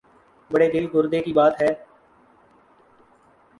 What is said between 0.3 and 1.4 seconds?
بڑے دل گردے کی